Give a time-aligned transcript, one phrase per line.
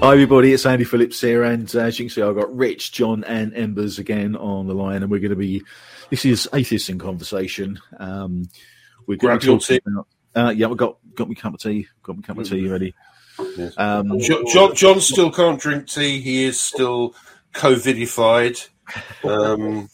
[0.00, 0.52] Hi, everybody.
[0.52, 3.52] It's Andy Phillips here, and uh, as you can see, I've got Rich, John, and
[3.52, 5.64] Embers again on the line, and we're going to be.
[6.08, 7.80] This is atheists in conversation.
[7.98, 8.48] Um,
[9.08, 9.80] we're going Grab to your tea.
[9.84, 10.06] about.
[10.36, 11.88] Uh, yeah, we've got got me cup of tea.
[12.04, 12.94] Got me cup of tea ready.
[13.56, 13.74] Yes.
[13.76, 16.20] Um, John, John still can't drink tea.
[16.20, 17.16] He is still
[17.54, 18.68] COVIDified.
[19.24, 19.90] Um,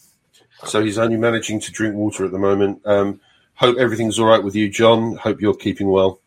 [0.65, 2.83] so he's only managing to drink water at the moment.
[2.85, 3.23] Um,
[3.55, 5.17] hope everything's all right with you, John.
[5.17, 6.21] Hope you're keeping well.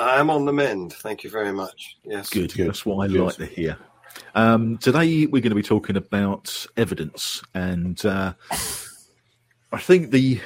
[0.00, 0.92] I'm on the mend.
[0.94, 1.96] Thank you very much.
[2.04, 2.30] Yes.
[2.30, 2.54] Good.
[2.54, 2.68] Good.
[2.68, 3.20] That's what I Good.
[3.20, 3.76] like to hear.
[4.34, 8.32] Um, today we're going to be talking about evidence, and uh,
[9.72, 10.40] I think the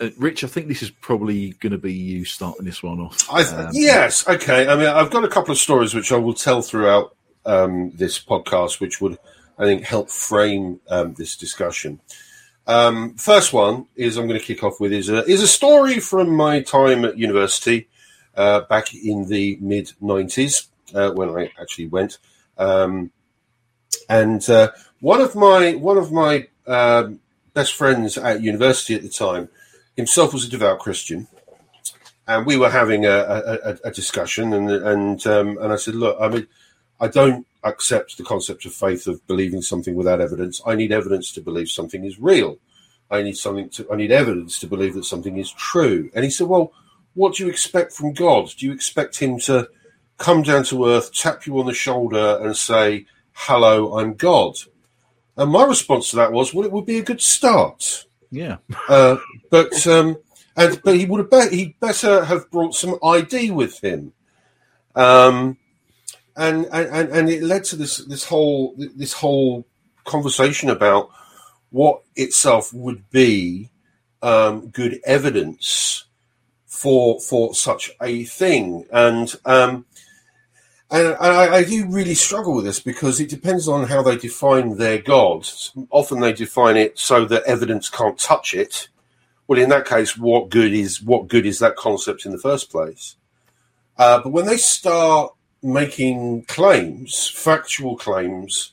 [0.00, 0.44] uh, Rich.
[0.44, 3.28] I think this is probably going to be you starting this one off.
[3.30, 4.68] I th- Um, yes, okay.
[4.68, 8.22] I mean, I've got a couple of stories which I will tell throughout um, this
[8.22, 9.18] podcast, which would,
[9.58, 12.00] I think, help frame um, this discussion.
[12.66, 15.98] Um, first one is I'm going to kick off with is a is a story
[15.98, 17.88] from my time at university
[18.36, 22.18] uh, back in the mid '90s uh, when I actually went,
[22.58, 23.10] um,
[24.08, 27.20] and uh, one of my one of my um,
[27.54, 29.48] best friends at university at the time
[29.96, 31.28] himself was a devout Christian
[32.26, 36.16] and we were having a, a, a- discussion, and and um, and I said, look,
[36.20, 36.46] I mean,
[37.00, 40.60] I don't accept the concept of faith of believing something without evidence.
[40.66, 42.58] I need evidence to believe something is real.
[43.10, 43.92] I need something to.
[43.92, 46.10] I need evidence to believe that something is true.
[46.14, 46.72] And he said, well,
[47.14, 48.50] what do you expect from God?
[48.56, 49.68] Do you expect him to
[50.18, 54.56] come down to earth, tap you on the shoulder, and say, "Hello, I'm God"?
[55.36, 58.04] And my response to that was, well, it would be a good start.
[58.30, 58.58] yeah.
[58.88, 59.16] Uh,
[59.50, 60.16] but um,
[60.56, 64.12] and but he would have bet he better have brought some ID with him.
[64.94, 65.56] Um,
[66.36, 69.66] and, and and it led to this this whole this whole
[70.04, 71.10] conversation about
[71.70, 73.70] what itself would be
[74.22, 76.04] um, good evidence
[76.72, 79.84] for for such a thing and um,
[80.90, 84.78] and I, I do really struggle with this because it depends on how they define
[84.78, 85.48] their God.
[85.90, 88.88] Often they define it so that evidence can't touch it.
[89.46, 92.70] Well, in that case, what good is what good is that concept in the first
[92.70, 93.16] place?
[93.98, 98.72] Uh, but when they start making claims, factual claims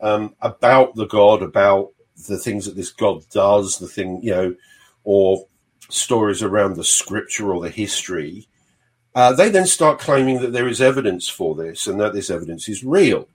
[0.00, 1.90] um, about the God, about
[2.28, 4.54] the things that this God does, the thing you know,
[5.04, 5.46] or
[5.88, 8.48] stories around the scripture or the history,
[9.14, 12.68] uh, they then start claiming that there is evidence for this and that this evidence
[12.68, 13.28] is real.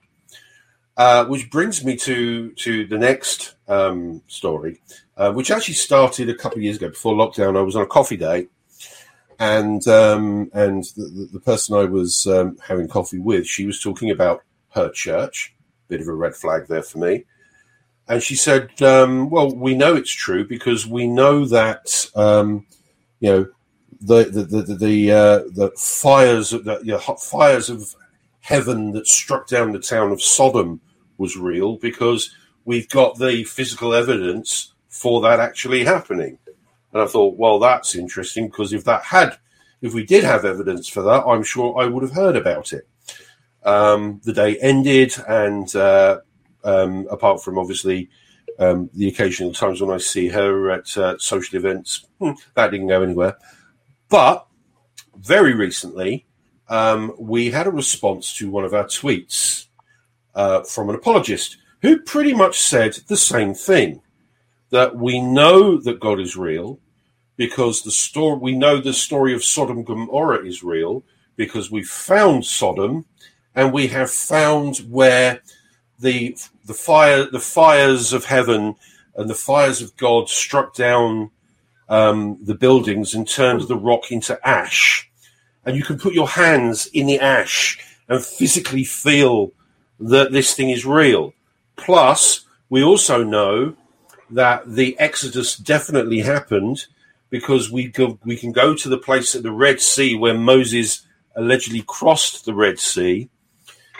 [0.96, 4.82] Uh, which brings me to to the next um, story,
[5.16, 7.56] uh, which actually started a couple of years ago before lockdown.
[7.56, 8.48] I was on a coffee day,
[9.38, 14.10] and um, and the, the- person I was um, having coffee with, she was talking
[14.10, 14.42] about
[14.72, 15.54] her church.
[15.88, 17.26] Bit of a red flag there for me.
[18.10, 22.66] And she said, um, "Well, we know it's true because we know that um,
[23.20, 23.48] you know
[24.02, 27.96] the the the the, uh, the fires of the you know, fires of
[28.40, 30.80] heaven that struck down the town of Sodom
[31.18, 36.38] was real because we've got the physical evidence for that actually happening."
[36.94, 39.38] And I thought, well, that's interesting because if that had,
[39.82, 42.88] if we did have evidence for that, I'm sure I would have heard about it.
[43.64, 46.22] Um, the day ended, and uh,
[46.68, 48.10] um, apart from obviously
[48.60, 52.88] um, the occasional times when I see her at uh, social events, hmm, that didn't
[52.88, 53.38] go anywhere.
[54.10, 54.46] But
[55.16, 56.26] very recently,
[56.68, 59.68] um, we had a response to one of our tweets
[60.36, 64.02] uh, from an apologist who pretty much said the same thing
[64.70, 66.80] that we know that God is real
[67.38, 71.04] because the story we know the story of Sodom and Gomorrah is real
[71.36, 73.06] because we found Sodom
[73.56, 75.42] and we have found where
[76.00, 78.76] the the fire the fires of heaven
[79.16, 81.32] and the fires of God struck down
[81.90, 85.10] um, the buildings and turned the rock into ash,
[85.66, 89.52] and you can put your hands in the ash and physically feel
[90.00, 91.34] that this thing is real.
[91.76, 93.76] Plus, we also know
[94.30, 96.86] that the Exodus definitely happened
[97.30, 101.06] because we go, we can go to the place at the Red Sea where Moses
[101.36, 103.30] allegedly crossed the Red Sea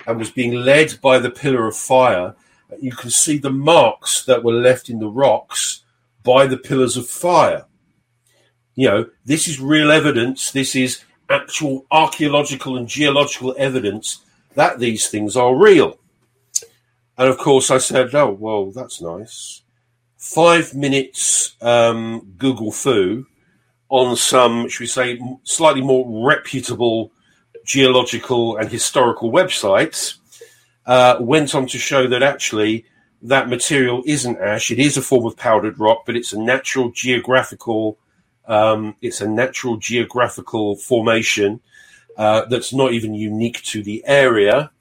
[0.08, 2.34] and was being led by the pillar of fire.
[2.80, 5.84] You can see the marks that were left in the rocks
[6.24, 7.66] by the pillars of fire.
[8.76, 10.52] You know, this is real evidence.
[10.52, 14.24] This is actual archaeological and geological evidence
[14.56, 16.00] that these things are real.
[17.18, 19.62] And of course, I said, "Oh, well, that's nice."
[20.16, 23.26] Five minutes um, Google fu
[23.90, 27.12] on some, should we say, slightly more reputable
[27.68, 30.18] geological and historical websites
[30.88, 32.86] uh, went on to show that actually
[33.22, 34.72] that material isn't ash.
[34.72, 38.00] It is a form of powdered rock, but it's a natural geographical.
[38.48, 41.60] Um, it's a natural geographical formation
[42.18, 44.72] uh, that's not even unique to the area.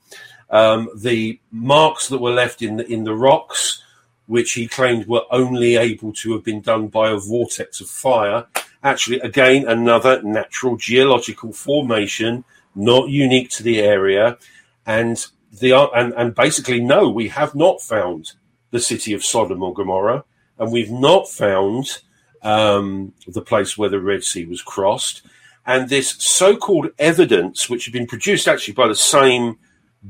[0.49, 3.83] Um, the marks that were left in the, in the rocks,
[4.27, 8.47] which he claimed were only able to have been done by a vortex of fire,
[8.85, 12.45] actually, again, another natural geological formation,
[12.77, 14.39] not unique to the area.
[14.87, 18.33] And the and, and basically, no, we have not found
[18.71, 20.25] the city of Sodom or Gomorrah,
[20.59, 22.03] and we've not found
[22.43, 25.23] um, the place where the Red Sea was crossed.
[25.65, 29.59] And this so called evidence, which had been produced actually by the same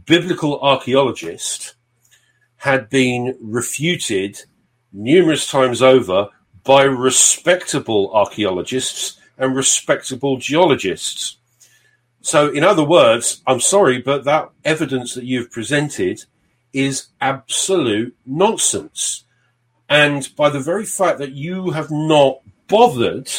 [0.04, 1.76] biblical archaeologist,
[2.58, 4.42] had been refuted
[4.92, 6.28] numerous times over
[6.62, 11.36] by respectable archaeologists and respectable geologists.
[12.26, 16.24] So, in other words, I'm sorry, but that evidence that you've presented
[16.72, 19.22] is absolute nonsense.
[19.88, 23.30] And by the very fact that you have not bothered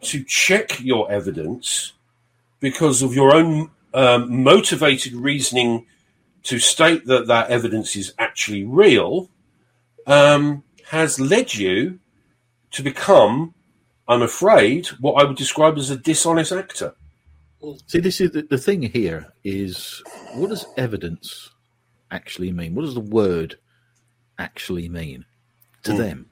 [0.00, 1.92] to check your evidence
[2.58, 5.84] because of your own um, motivated reasoning
[6.44, 9.28] to state that that evidence is actually real,
[10.06, 11.98] um, has led you
[12.70, 13.52] to become,
[14.08, 16.94] I'm afraid, what I would describe as a dishonest actor.
[17.86, 20.02] See, this is the, the thing here is
[20.34, 21.50] what does evidence
[22.10, 22.74] actually mean?
[22.74, 23.56] What does the word
[24.38, 25.24] actually mean
[25.84, 25.98] to mm.
[25.98, 26.30] them?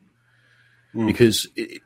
[0.94, 1.06] Mm.
[1.06, 1.80] Because it,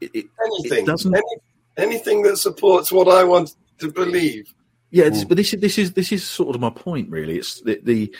[0.00, 1.36] it, it, anything, doesn't any,
[1.76, 4.52] anything that supports what I want to believe.
[4.90, 5.28] Yeah, mm.
[5.28, 7.38] but this is this is this is sort of my point, really.
[7.38, 8.14] It's the, the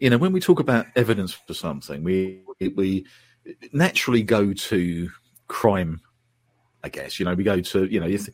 [0.00, 2.42] you know when we talk about evidence for something, we
[2.76, 3.06] we
[3.72, 5.10] naturally go to
[5.48, 6.00] crime.
[6.84, 8.28] I guess you know we go to you know if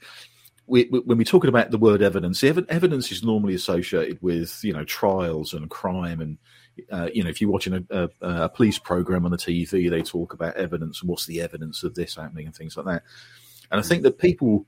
[0.66, 4.84] we, when we're talking about the word evidence, evidence is normally associated with you know
[4.84, 6.38] trials and crime, and
[6.90, 10.02] uh, you know if you're watching a, a, a, police program on the TV, they
[10.02, 13.02] talk about evidence and what's the evidence of this happening and things like that.
[13.70, 14.66] And I think that people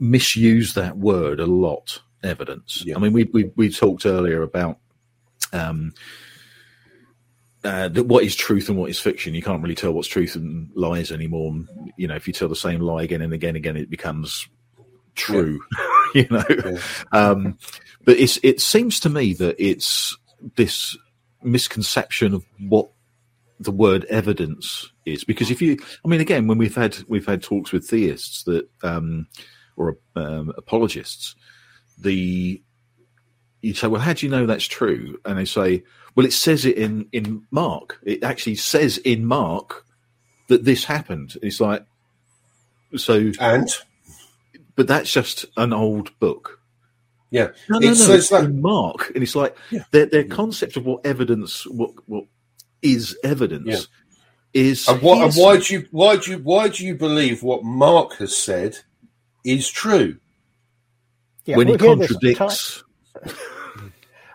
[0.00, 2.00] misuse that word a lot.
[2.24, 2.84] Evidence.
[2.86, 2.94] Yeah.
[2.94, 4.78] I mean, we, we we talked earlier about
[5.52, 5.92] um,
[7.64, 9.34] uh, what is truth and what is fiction.
[9.34, 11.54] You can't really tell what's truth and lies anymore.
[11.96, 14.48] You know, if you tell the same lie again and again and again, it becomes
[15.14, 15.60] true.
[15.78, 15.86] Yeah.
[16.22, 16.78] you know, yeah.
[17.12, 17.58] um,
[18.04, 20.16] but it's it seems to me that it's
[20.56, 20.96] this
[21.42, 22.90] misconception of what
[23.58, 27.42] the word evidence is because if you i mean again when we've had we've had
[27.42, 29.26] talks with theists that um
[29.76, 31.34] or um, apologists
[31.98, 32.60] the
[33.62, 35.82] you say well how do you know that's true and they say
[36.14, 37.98] well, it says it in in Mark.
[38.02, 39.86] It actually says in Mark
[40.48, 41.36] that this happened.
[41.42, 41.86] It's like
[42.96, 43.68] so, and
[44.76, 46.60] but that's just an old book.
[47.30, 49.84] Yeah, no, no, it no, says that in Mark, and it's like yeah.
[49.90, 52.24] their their concept of what evidence, what what
[52.82, 53.88] is evidence,
[54.52, 54.62] yeah.
[54.62, 54.86] is.
[54.88, 58.16] And, what, and why do you why do you why do you believe what Mark
[58.16, 58.80] has said
[59.46, 60.18] is true?
[61.46, 62.84] Yeah, when he contradicts.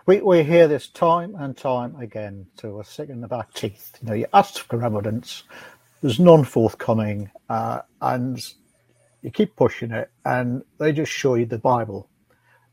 [0.08, 3.98] We, we hear this time and time again to we're sick in the back teeth.
[4.00, 5.42] You know, you ask for evidence,
[6.00, 8.42] there's none forthcoming, uh, and
[9.20, 12.08] you keep pushing it, and they just show you the Bible.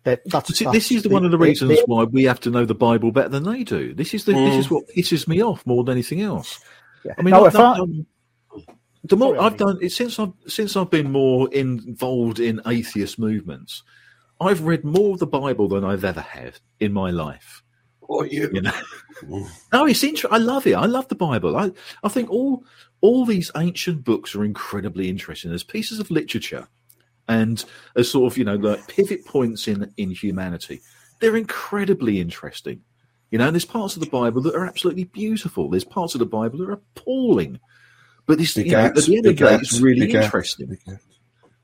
[0.06, 2.40] That, that's, See, that's this is the, one of the reasons the, why we have
[2.40, 3.94] to know the Bible better than they do.
[3.94, 4.52] This is the mm.
[4.52, 6.62] this is what pisses me off more than anything else.
[7.04, 7.16] Yeah.
[7.18, 8.06] I mean, no, I've, done,
[9.04, 13.20] the more Sorry, I've done it since I've since I've been more involved in atheist
[13.20, 13.84] movements.
[14.40, 17.64] I've read more of the Bible than I've ever had in my life.
[18.02, 18.50] Or you?
[18.54, 18.82] You know?
[19.74, 20.34] no, it's interesting.
[20.34, 20.74] I love it.
[20.74, 21.58] I love the Bible.
[21.58, 21.72] I,
[22.04, 22.64] I think all
[23.02, 26.68] all these ancient books are incredibly interesting as pieces of literature
[27.28, 27.64] and
[27.96, 30.82] as sort of you know like pivot points in in humanity.
[31.20, 32.82] They're incredibly interesting.
[33.32, 35.70] You know, and there's parts of the Bible that are absolutely beautiful.
[35.70, 37.60] There's parts of the Bible that are appalling.
[38.28, 40.78] But this, you know, at the end of the day, it's really interesting.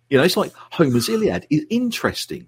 [0.09, 2.47] You know, it's like Homer's Iliad is interesting.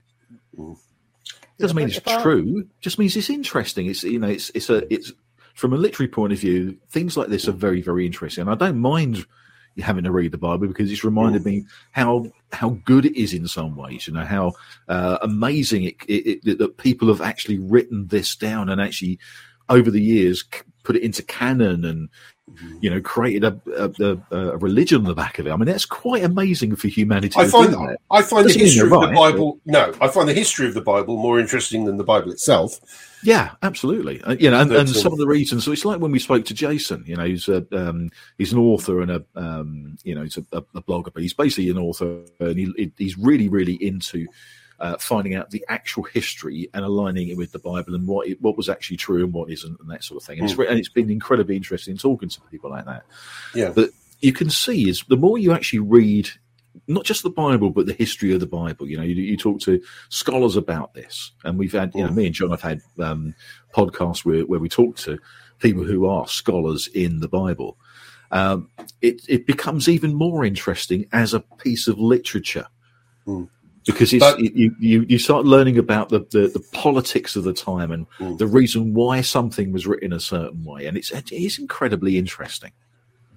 [0.58, 2.68] It doesn't mean it's true.
[2.82, 3.88] Just means it's interesting.
[3.88, 5.12] It's you know, it's it's a it's
[5.54, 6.78] from a literary point of view.
[6.90, 9.26] Things like this are very very interesting, and I don't mind
[9.78, 11.46] having to read the Bible because it's reminded mm.
[11.46, 14.08] me how how good it is in some ways.
[14.08, 14.54] You know how
[14.88, 19.20] uh, amazing it, it, it, that people have actually written this down and actually
[19.70, 20.43] over the years
[20.84, 22.10] put it into canon and
[22.82, 23.60] you know, created a,
[24.00, 25.51] a, a, religion on the back of it.
[25.51, 27.39] I mean, that's quite amazing for humanity.
[27.39, 27.74] I find
[28.12, 29.60] I find the history of right, the Bible.
[29.65, 29.72] But...
[29.72, 32.79] No, I find the history of the Bible more interesting than the Bible itself.
[33.24, 34.22] Yeah, absolutely.
[34.24, 35.63] Uh, you know, and, and some of the reasons.
[35.63, 37.05] So it's like when we spoke to Jason.
[37.08, 40.46] You know, he's a um, he's an author and a um, you know he's a,
[40.51, 44.27] a blogger, but he's basically an author, and he, he's really really into
[44.84, 48.42] uh, finding out the actual history and aligning it with the Bible and what it,
[48.42, 50.40] what was actually true and what isn't and that sort of thing.
[50.40, 50.52] And, mm.
[50.52, 53.04] it's, and it's been incredibly interesting talking to people like that.
[53.56, 53.72] Yeah.
[53.74, 56.30] But you can see is the more you actually read
[56.88, 58.88] not just the Bible, but the history of the Bible.
[58.88, 62.25] You know, you, you talk to scholars about this, and we've had, you know, me
[62.25, 63.36] and John have had um,
[63.74, 65.20] podcasts where, where we talk to
[65.60, 67.78] people who are scholars in the Bible.
[68.32, 68.70] Um,
[69.02, 72.68] it, it becomes even more interesting as a piece of literature
[73.28, 73.50] Mm.
[73.86, 77.54] Because it's, But- you, you you start learning about the, the, the politics of the
[77.54, 78.38] time and Mm.
[78.38, 82.72] the reason why something was written a certain way, and it's it is incredibly interesting.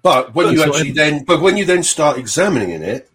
[0.03, 3.11] But when But you actually then, but when you then start examining it,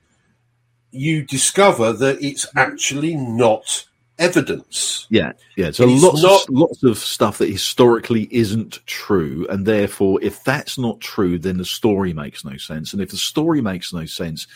[0.91, 3.85] you discover that it's actually not
[4.19, 5.07] evidence.
[5.09, 5.71] Yeah, yeah.
[5.71, 10.43] So It's lots not- of lots of stuff that historically isn't true, and therefore, if
[10.43, 12.93] that's not true, then the story makes no sense.
[12.93, 14.47] And if the story makes no sense,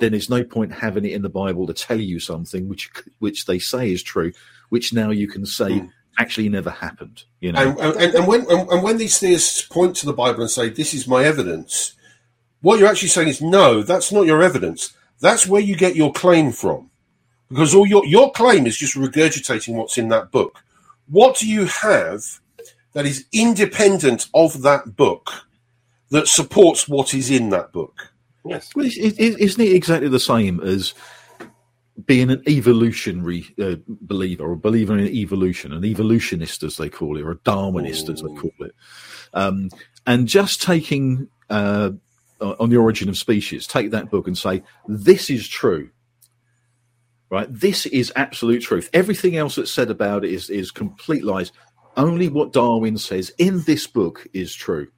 [0.00, 3.46] then there's no point having it in the Bible to tell you something which which
[3.46, 4.32] they say is true,
[4.68, 5.86] which now you can say Hmm.
[6.18, 7.24] actually never happened.
[7.40, 10.42] You know, And, and, and when and, and when these theists point to the Bible
[10.42, 11.94] and say, "This is my evidence,"
[12.60, 14.92] what you're actually saying is, "No, that's not your evidence.
[15.20, 16.90] That's where you get your claim from,
[17.48, 20.62] because all your your claim is just regurgitating what's in that book.
[21.08, 22.40] What do you have
[22.94, 25.46] that is independent of that book
[26.10, 28.13] that supports what is in that book?"
[28.44, 28.74] Yes.
[28.74, 30.94] Well, is- is- isn't it exactly the same as
[32.06, 37.16] being an evolutionary uh, believer or a believer in evolution, an evolutionist as they call
[37.16, 38.74] it, or a Darwinist as they call it,
[39.32, 39.70] um,
[40.06, 41.90] and just taking uh,
[42.40, 45.90] on the origin of species, take that book and say this is true.
[47.30, 48.90] Right, this is absolute truth.
[48.92, 51.52] Everything else that's said about it is is complete lies.
[51.96, 54.88] Only what Darwin says in this book is true.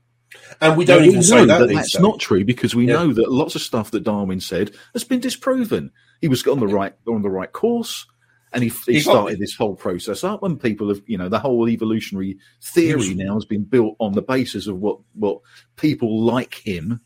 [0.60, 2.00] And we don't even say know that, that that's days.
[2.02, 2.94] not true because we Yeah.
[2.94, 5.90] know that lots of stuff that Darwin said has been disproven.
[6.20, 8.06] He was on the right on the right course,
[8.52, 10.42] and he, he He got- started this whole process up.
[10.42, 14.22] And people have, you know, the whole evolutionary theory now has been built on the
[14.22, 15.40] basis of what what
[15.76, 17.00] people like him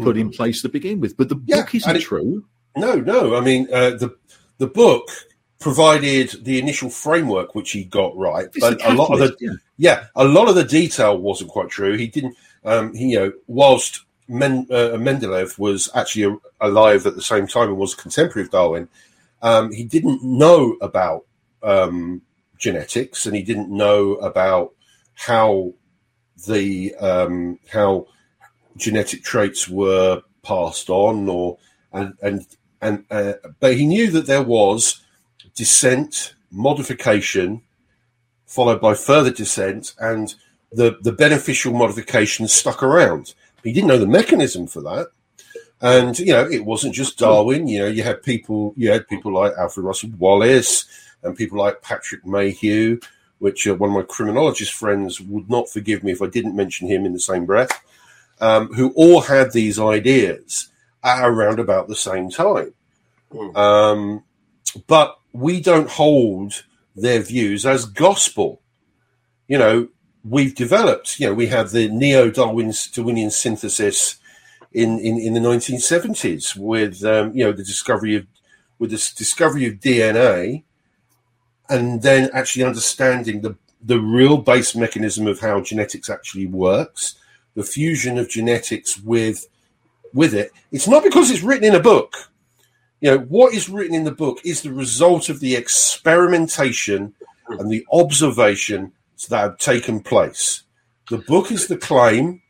[0.00, 1.16] put in place to begin with.
[1.16, 1.36] But the.
[1.46, 2.44] Yeah, book isn't it- true.
[2.76, 3.34] No, no.
[3.36, 4.16] I mean, uh, the
[4.58, 5.08] the book
[5.60, 9.52] provided the initial framework which he got right, It's but a lot of the yeah.
[9.76, 11.96] yeah, a lot of the detail wasn't quite true.
[11.96, 17.22] He didn't, um, he, you know, whilst Men, uh, Mendeleev was actually alive at the
[17.22, 18.88] same time and was a contemporary of Darwin,
[19.42, 21.26] um, he didn't know about
[21.62, 22.22] um,
[22.58, 24.72] genetics and he didn't know about
[25.14, 25.74] how
[26.46, 28.06] the um, how
[28.76, 31.58] genetic traits were passed on or
[31.92, 32.46] and and
[32.80, 35.02] and uh, but he knew that there was
[35.54, 37.62] descent modification
[38.46, 40.34] followed by further descent and
[40.72, 43.34] the the beneficial modifications stuck around.
[43.62, 45.08] He didn't know the mechanism for that.
[45.80, 47.66] And you know it wasn't just darwin.
[47.68, 50.86] You know you had people you had people like alfred russel wallace
[51.22, 52.98] and people like patrick matthew
[53.38, 56.88] which uh, one of my criminologist friends would not forgive me if i didn't mention
[56.88, 57.80] him in the same breath
[58.42, 60.68] um, who all had these ideas
[61.02, 62.74] at around about the same time.
[63.32, 63.56] Mm.
[63.56, 64.24] um,
[64.86, 66.64] but we don't hold
[66.94, 68.60] their views as gospel.
[69.48, 69.88] You know,
[70.24, 74.16] we've developed, you know, we have the neo Darwinian synthesis
[74.72, 78.26] in, in, in the 1970s with, um, you know, the discovery of,
[78.78, 80.62] with the s- discovery of DNA
[81.68, 87.16] and then actually understanding the, the real base mechanism of how genetics actually works,
[87.54, 89.46] the fusion of genetics with,
[90.14, 90.52] with it.
[90.70, 92.14] It's not because it's written in a book
[93.02, 97.12] you know what is written in the book is the result of the experimentation
[97.48, 98.92] and the observations
[99.26, 100.62] that have taken place
[101.10, 102.42] the book is the claim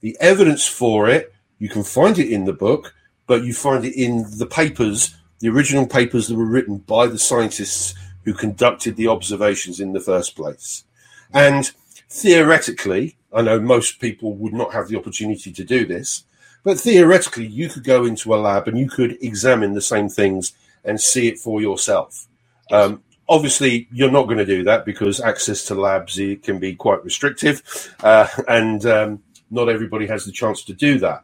[0.00, 2.94] the evidence for it you can find it in the book
[3.26, 7.18] but you find it in the papers the original papers that were written by the
[7.18, 7.94] scientists
[8.24, 10.84] who conducted the observations in the first place
[11.32, 11.72] and
[12.08, 16.24] theoretically i know most people would not have the opportunity to do this
[16.62, 20.52] but theoretically, you could go into a lab and you could examine the same things
[20.84, 22.26] and see it for yourself.
[22.70, 27.02] Um, obviously, you're not going to do that because access to labs can be quite
[27.04, 27.62] restrictive,
[28.00, 31.22] uh, and um, not everybody has the chance to do that.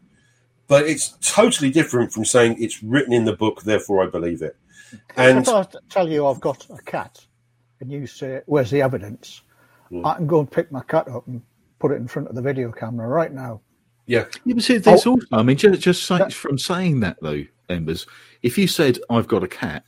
[0.68, 4.56] But it's totally different from saying it's written in the book, therefore I believe it.
[5.16, 7.24] And if I t- tell you I've got a cat,
[7.80, 9.42] and you say, "Where's the evidence?"
[9.90, 10.06] Hmm.
[10.06, 11.42] I can go and pick my cat up and
[11.78, 13.60] put it in front of the video camera right now.
[14.06, 15.10] yeah, Yeah, but see, there's Oh.
[15.12, 18.06] also, I mean, just, just say, That- from saying that though, Embers,
[18.42, 19.84] if you said, I've got a cat,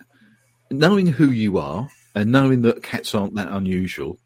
[0.70, 4.18] knowing who you are and knowing that cats aren't that unusual,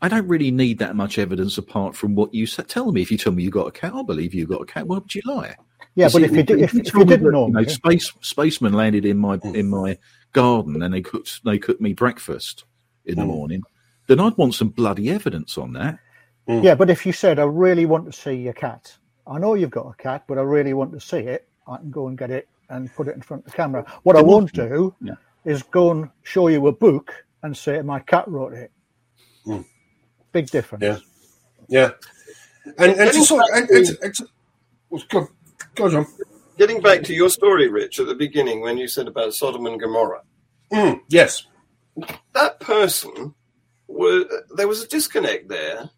[0.00, 3.02] I don't really need that much evidence apart from what you tell me.
[3.02, 4.86] If you tell me you've got a cat, I believe you've got a cat.
[4.86, 5.56] Why would you lie?
[5.94, 7.52] Yeah, but see, if you did, if, you if told you me didn't know, you
[7.52, 9.54] know, me, space spacemen landed in my mm.
[9.54, 9.98] in my
[10.32, 12.64] garden and they cooked they cooked me breakfast
[13.06, 13.28] in the Mm.
[13.28, 13.62] morning,
[14.06, 15.98] then I'd want some bloody evidence on that.
[16.48, 16.62] Mm.
[16.64, 19.70] yeah, but if you said, "I really want to see your cat," I know you've
[19.70, 22.30] got a cat, but I really want to see it, I can go and get
[22.30, 23.84] it and put it in front of the camera.
[24.02, 25.14] What I won't do Yeah.
[25.44, 28.70] is go and show you a book and say my cat wrote it.
[29.46, 29.64] Mm.
[30.32, 30.82] Big difference.
[30.84, 30.98] Yeah.
[31.68, 31.90] Yeah.
[32.78, 34.28] And, and to sort and, and, and to,
[35.08, 35.28] go,
[35.74, 36.06] go, John.
[36.58, 39.78] Getting back to your story, Rich, at the beginning when you said about Sodom and
[39.80, 40.22] Gomorrah,
[40.72, 41.46] Mm, yes.
[42.34, 43.34] that person
[43.86, 44.24] was
[44.56, 45.88] there was a disconnect there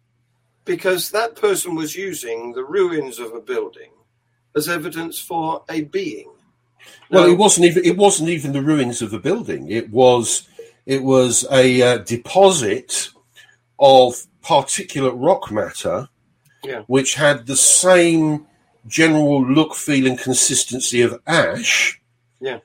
[0.63, 3.89] because that person was using the ruins of a building
[4.55, 6.31] as evidence for a being.
[7.09, 9.71] Well, Now- it wasn't even it wasn't even the ruins of a building.
[9.71, 10.47] It was
[10.95, 13.09] it was a uh, deposit
[13.77, 16.09] of particulate rock matter,
[16.63, 16.81] Yeah.
[16.87, 18.47] which had the same
[18.87, 22.01] general look, feel, and consistency of ash.
[22.41, 22.59] Yeah.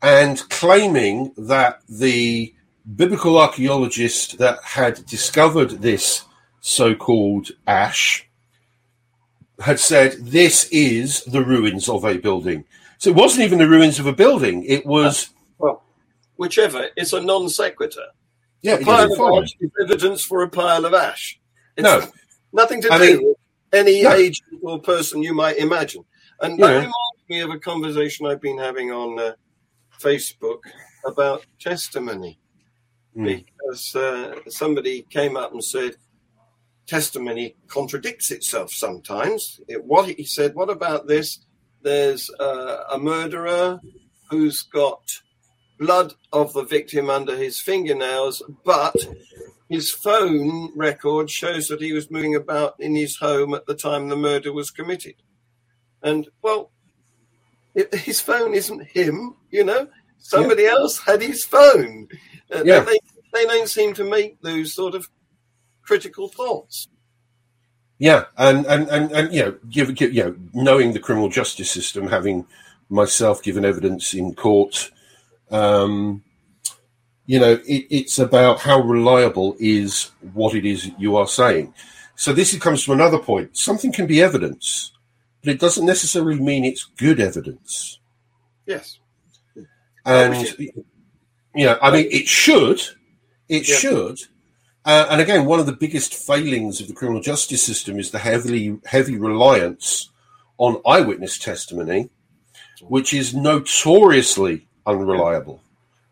[0.00, 2.54] and claiming that the
[2.96, 6.22] biblical archaeologist that had discovered this
[6.60, 8.24] so-called ash
[9.58, 12.64] had said this is the ruins of a building.
[12.98, 14.64] So it wasn't even the ruins of a building.
[14.64, 15.82] It was Well,
[16.38, 18.06] whichever, it's a non sequitur.
[18.62, 18.74] yeah.
[18.76, 21.38] A pile of ash is evidence for a pile of ash.
[21.76, 22.02] It's No,
[22.52, 23.36] nothing to I do mean- with
[23.72, 24.12] any No.
[24.12, 26.04] agent or person you might imagine.
[26.40, 26.66] And Yeah.
[26.66, 29.32] that reminds me of a conversation I've been having on uh,
[30.00, 30.60] Facebook
[31.04, 32.38] about testimony.
[33.16, 33.44] Mm.
[33.44, 35.96] Because uh, somebody came up and said,
[36.86, 39.60] testimony contradicts itself sometimes.
[39.68, 41.40] It, what he said, what about this?
[41.82, 43.80] There's uh, a murderer
[44.30, 45.02] who's got
[45.78, 48.94] blood of the victim under his fingernails, but
[49.68, 54.08] his phone record shows that he was moving about in his home at the time
[54.08, 55.14] the murder was committed.
[56.02, 56.70] And, well,
[57.74, 59.88] it, his phone isn't him, you know?
[60.18, 62.08] Somebody else had his phone.
[62.52, 62.80] Uh, Yeah.
[62.80, 62.98] They,
[63.32, 65.08] they don't seem to make those sort of
[65.82, 66.88] critical thoughts.
[67.98, 71.70] Yeah, and and and, and you know, give, give, you know, knowing the criminal justice
[71.70, 72.46] system, having
[72.88, 74.92] myself given evidence in court,
[75.50, 76.22] um,
[77.26, 81.74] you know, it, it's about how reliable is what it is you are saying.
[82.16, 83.56] So this comes to another point.
[83.56, 84.92] Something can be evidence,
[85.42, 88.00] but it doesn't necessarily mean it's good evidence.
[88.66, 88.98] Yes.
[90.04, 90.34] And
[91.54, 92.80] you know, I mean, it should,
[93.48, 93.76] it Yeah.
[93.76, 94.18] should.
[94.84, 98.18] Uh, and again, one of the biggest failings of the criminal justice system is the
[98.18, 100.10] heavily heavy reliance
[100.56, 102.10] on eyewitness testimony,
[102.82, 105.60] which is notoriously unreliable,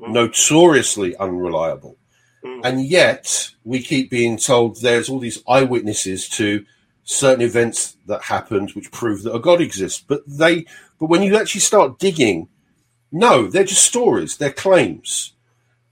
[0.01, 0.12] Mm.
[0.12, 1.97] notoriously unreliable.
[2.45, 2.61] Mm.
[2.65, 6.65] And yet, we keep being told there's all these eyewitnesses to
[7.05, 10.03] certain events that happened, which prove that a God exists.
[10.07, 10.67] But they,
[11.01, 12.49] but when you actually start digging,
[13.11, 15.33] no, they're just stories, they're claims.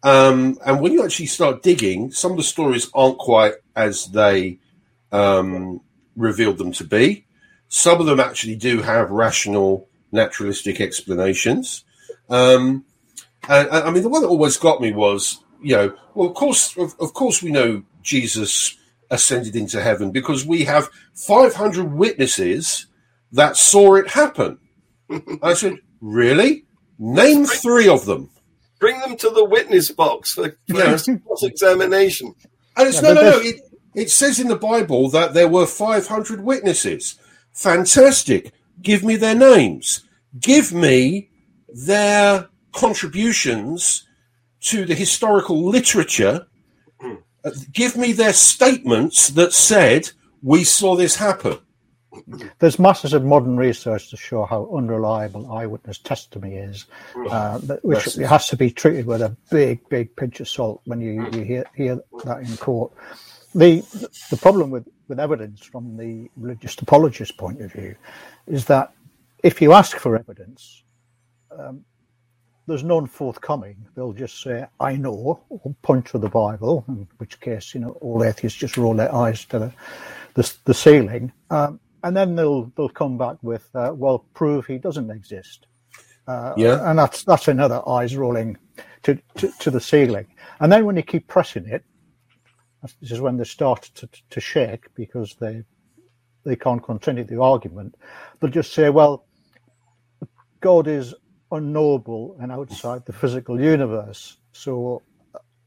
[0.02, 4.58] Um, and when you actually start digging, some of the stories aren't quite as they
[5.12, 5.80] um,
[6.16, 7.24] revealed them to be.
[7.68, 11.84] Some of them actually do have rational, naturalistic explanations.
[12.28, 12.84] Um,
[13.48, 16.34] and, and, I mean, the one that always got me was, you know, well, of
[16.34, 18.76] course, of, of course, we know Jesus
[19.10, 22.86] ascended into heaven because we have 500 witnesses
[23.32, 24.58] that saw it happen.
[25.42, 26.64] I said, really?
[26.98, 28.30] Name three of them.
[28.80, 30.96] Bring them to the witness box for, for Yeah.
[31.26, 32.34] cross examination.
[32.76, 33.38] And it's Yeah, no, no, no.
[33.40, 33.60] It,
[33.94, 37.18] it says in the Bible that there were 500 witnesses.
[37.52, 38.52] Fantastic.
[38.82, 40.02] Give me their names.
[40.38, 41.30] Give me
[41.74, 44.06] their contributions
[44.60, 46.46] to the historical literature.
[47.02, 50.10] Uh, Give me their statements that said,
[50.42, 51.58] we saw this happen.
[52.60, 56.86] There's masses of modern research to show how unreliable eyewitness testimony is,
[57.28, 61.28] uh, which has to be treated with a big, big pinch of salt when you,
[61.32, 62.92] you hear, hear that in court.
[63.52, 63.80] The
[64.30, 67.96] the problem with, with evidence from the religious apologist point of view
[68.46, 68.92] is that
[69.42, 70.83] if you ask for evidence,
[71.58, 71.84] um,
[72.66, 73.86] there's none forthcoming.
[73.96, 77.92] They'll just say, "I know," or point to the Bible, in which case, you know,
[78.02, 79.74] all atheists just roll their eyes to the
[80.34, 84.78] the, the ceiling, um, and then they'll they'll come back with, uh, "Well, prove he
[84.78, 85.66] doesn't exist."
[86.28, 86.90] Uh, Yeah.
[86.90, 88.58] and that's that's another eyes rolling
[89.04, 90.26] to, to to the ceiling.
[90.60, 91.84] And then when you keep pressing it,
[93.00, 95.64] this is when they start to, to shake because they
[96.44, 97.96] they can't continue the argument.
[98.40, 99.26] They'll just say, "Well,
[100.60, 101.14] God is
[101.54, 105.02] unknowable and outside the physical universe." So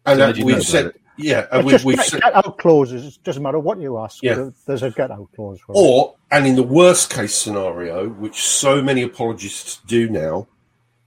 [0.05, 2.05] And So how that do you we've said, about yeah, and we, just we've get,
[2.05, 3.17] said, get out clauses.
[3.17, 4.21] It doesn't matter what you ask.
[4.21, 4.49] Yeah.
[4.65, 5.59] There's a get out clause.
[5.61, 5.73] For.
[5.75, 10.47] Or, and in the worst case scenario, which so many apologists do now,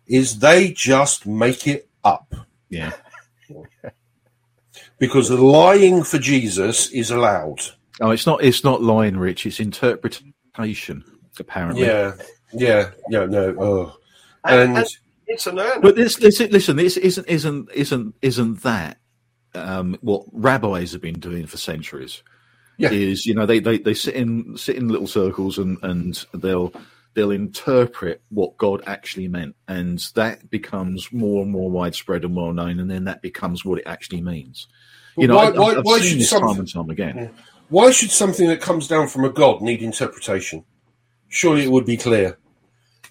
[0.07, 2.35] is they just make it up.
[2.69, 2.93] Yeah.
[4.99, 7.63] Because lying for Jesus is allowed.
[8.03, 8.45] Oh, it's not.
[8.45, 9.47] It's not lying, Rich.
[9.47, 11.03] It's interpretation.
[11.39, 11.87] Apparently.
[11.87, 12.13] Yeah,
[12.53, 13.57] yeah, yeah, no.
[13.59, 13.97] Oh.
[14.45, 14.87] And, And-
[15.27, 15.81] It's an earner.
[15.81, 18.99] But this, this, listen, this isn't isn't isn't isn't that
[19.55, 22.23] um, what rabbis have been doing for centuries?
[22.79, 22.91] Yeah.
[22.91, 26.73] Is you know they, they, they sit in sit in little circles and, and they'll
[27.15, 32.53] they'll interpret what God actually meant, and that becomes more and more widespread and well
[32.53, 34.67] known, and then that becomes what it actually means.
[35.17, 37.31] You know, why- I, why- have why seen should this time and time again.
[37.69, 40.65] why should something that comes down from a god need interpretation?
[41.29, 42.39] Surely it would be clear.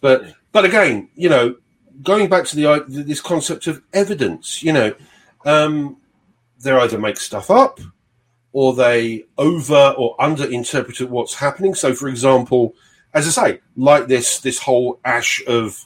[0.02, 1.56] But but again, you know,
[2.04, 4.94] going back to the this concept of evidence, you know,
[5.46, 5.98] um,
[6.62, 7.80] they either make stuff up
[8.52, 11.76] or they over or under interpret what's happening.
[11.76, 12.74] So, for example,
[13.14, 15.86] as I say, like this this whole ash of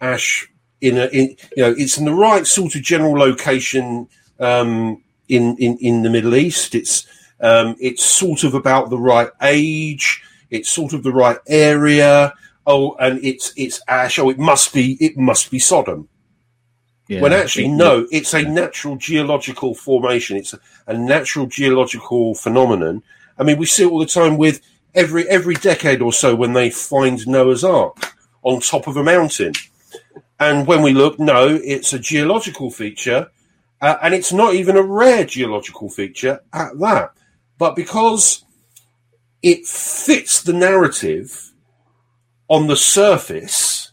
[0.00, 0.48] ash
[0.80, 4.08] in a in you know it's in the right sort of general location
[4.38, 6.74] um, in in in the Middle East.
[6.74, 7.06] It's
[7.40, 10.22] um, it's sort of about the right age.
[10.50, 12.34] It's sort of the right area.
[12.66, 14.18] Oh, and it's it's ash.
[14.18, 16.08] Oh, it must be it must be Sodom.
[17.08, 17.22] Yeah.
[17.22, 20.36] When actually, no, it's a natural geological formation.
[20.36, 23.02] It's a, a natural geological phenomenon.
[23.36, 24.60] I mean, we see it all the time with
[24.94, 29.54] every every decade or so when they find Noah's Ark on top of a mountain.
[30.38, 33.30] And when we look, no, it's a geological feature,
[33.80, 37.12] uh, and it's not even a rare geological feature at that.
[37.58, 38.44] But because
[39.42, 41.49] it fits the narrative
[42.50, 43.92] on the surface,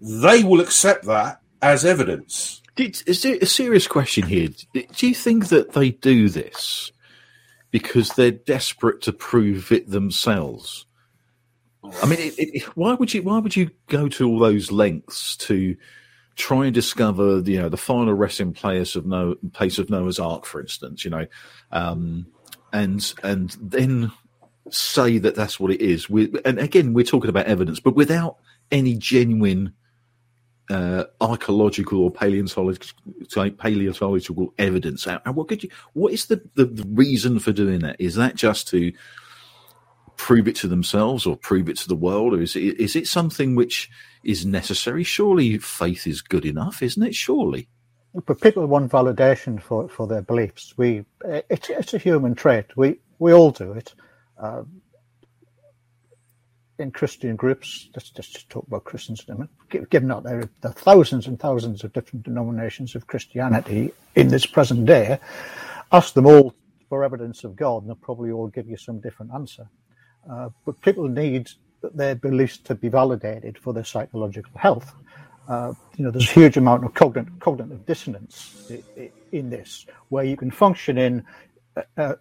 [0.00, 2.60] they will accept that as evidence.
[2.76, 4.48] Is there a serious question here?
[4.72, 6.92] Do you think that they do this
[7.70, 10.86] because they're desperate to prove it themselves?
[12.02, 13.22] I mean, it, it, why would you?
[13.22, 15.76] Why would you go to all those lengths to
[16.36, 19.06] try and discover, you know, the final resting place of
[19.52, 21.04] place of Noah's Ark, for instance?
[21.04, 21.26] You know,
[21.72, 22.26] um,
[22.72, 24.12] and and then
[24.74, 26.08] say that that's what it is.
[26.08, 28.38] We, and again, we're talking about evidence, but without
[28.70, 29.72] any genuine
[30.70, 35.06] uh, archaeological or paleontological, paleontological evidence.
[35.06, 35.70] And what could you?
[35.94, 37.96] What is the, the, the reason for doing that?
[37.98, 38.92] Is that just to
[40.16, 43.06] prove it to themselves or prove it to the world, or is it is it
[43.06, 43.88] something which
[44.22, 45.04] is necessary?
[45.04, 47.14] Surely faith is good enough, isn't it?
[47.14, 47.68] Surely.
[48.26, 50.74] But people want validation for, for their beliefs.
[50.76, 52.76] We it's it's a human trait.
[52.76, 53.94] We we all do it.
[54.38, 54.62] Uh,
[56.78, 59.90] in Christian groups, let's just talk about Christians a minute.
[59.90, 64.86] Given that there are thousands and thousands of different denominations of Christianity in this present
[64.86, 65.18] day,
[65.90, 66.54] ask them all
[66.88, 69.68] for evidence of God, and they'll probably all give you some different answer.
[70.30, 71.48] Uh, but people need
[71.94, 74.94] their beliefs to be validated for their psychological health.
[75.48, 80.24] Uh, you know, there's a huge amount of cognitive, cognitive dissonance in, in this, where
[80.24, 81.24] you can function in
[81.76, 82.14] uh, uh,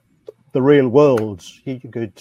[0.58, 1.44] the real world.
[1.66, 2.20] You could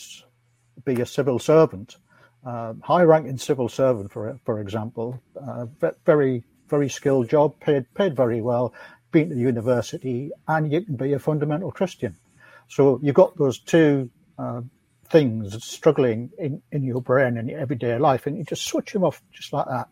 [0.84, 1.96] be a civil servant,
[2.44, 5.64] uh, high-ranking civil servant, for for example, uh,
[6.04, 8.74] very very skilled job, paid paid very well,
[9.10, 12.14] been to the university, and you can be a fundamental Christian.
[12.68, 14.60] So you've got those two uh,
[15.08, 19.02] things struggling in, in your brain in your everyday life, and you just switch them
[19.02, 19.88] off just like that.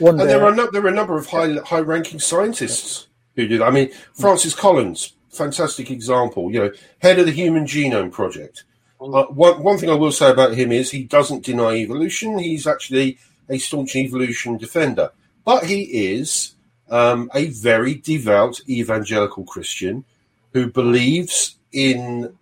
[0.00, 3.46] One And there are no, there are a number of high high ranking scientists who
[3.46, 3.66] do that.
[3.66, 6.50] I mean, Francis Collins, fantastic example.
[6.50, 8.64] You know, head of the Human Genome Project.
[9.00, 12.38] Uh, one one thing I will say about him is he doesn't deny evolution.
[12.38, 13.18] He's actually
[13.48, 15.10] a staunch evolution defender,
[15.44, 15.82] but he
[16.14, 16.54] is
[16.88, 20.04] um, a very devout evangelical Christian
[20.52, 22.36] who believes in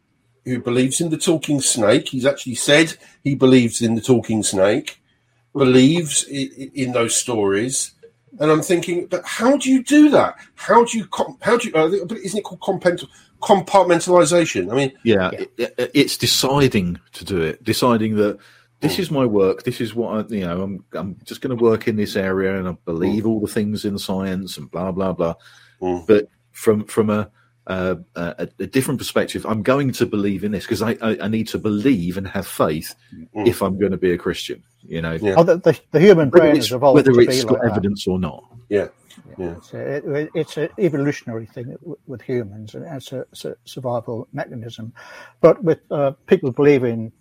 [0.44, 2.09] who believes in the talking snake.
[2.09, 5.00] He's actually said he believes in the talking snake,
[5.52, 7.92] believes in, in those stories.
[8.40, 10.37] And I'm thinking, but how do you do that?
[10.55, 11.07] How do you,
[11.42, 13.05] how do you, uh, isn't it called compent-
[13.42, 14.73] compartmentalization?
[14.73, 18.38] I mean, Yeah, It, it- it's deciding to do it, deciding that
[18.81, 19.62] this is my work.
[19.62, 20.62] This is what I, you know.
[20.62, 23.85] I'm I'm just going to work in this area, and I believe all the things
[23.85, 25.35] in science and blah blah blah.
[25.81, 26.05] Mm.
[26.05, 27.31] But from from a
[27.66, 31.29] uh, a, a different perspective, I'm going to believe in this because I, I I
[31.29, 32.94] need to believe and have faith
[33.35, 33.46] Mm.
[33.46, 34.62] if I'm going to be a Christian.
[34.83, 35.35] You know, Yeah.
[35.37, 37.53] oh, the, the, the human whether brain it's, has evolved whether to it's be got
[37.53, 37.70] like that.
[37.72, 38.42] evidence or not.
[38.68, 38.88] yeah,
[39.38, 39.55] yeah.
[39.59, 44.27] It's, a, it, it's an evolutionary thing with humans, and it's a, it's a survival
[44.33, 44.92] mechanism.
[45.40, 47.12] But with uh, people believing,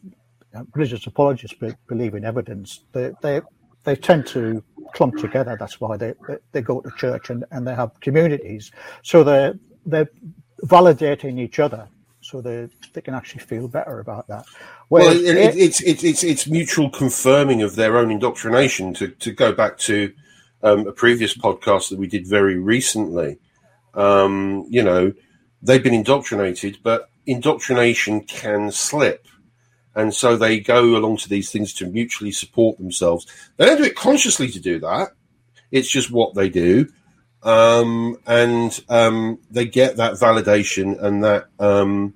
[0.56, 1.56] uh, religious apologists
[1.88, 3.42] believe in evidence, they, they
[3.84, 4.64] they tend to
[4.96, 5.56] clump together.
[5.60, 8.72] That's why they they, they go to church and, and they have communities.
[9.04, 9.54] So they're
[9.86, 10.10] they're
[10.66, 11.88] validating each other,
[12.22, 14.46] so they they can actually feel better about that.
[14.90, 18.94] Well, it, it, it's it's it's it's mutual confirming of their own indoctrination.
[18.96, 20.14] To to go back to
[20.64, 23.40] um, a previous podcast that we did very recently,
[23.94, 25.14] um, you know,
[25.62, 29.28] they've been indoctrinated, but indoctrination can slip,
[29.96, 33.26] and so they go along to these things to mutually support themselves.
[33.58, 35.10] They don't do it consciously to do that.
[35.72, 36.90] It's just what they do,
[37.44, 42.14] um, and um, they get that validation and that um,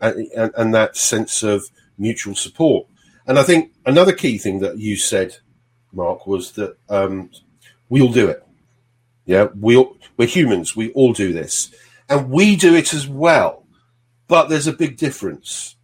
[0.00, 1.64] and, and, that sense of
[1.98, 2.86] mutual support.
[3.26, 5.36] And I think another key thing that you said,
[5.92, 7.30] Mark, was that um,
[7.88, 8.44] we all do it.
[9.24, 10.76] Yeah, we all, we're humans.
[10.76, 11.72] We all do this,
[12.08, 13.64] and we do it as well.
[14.28, 15.76] But there's a big difference.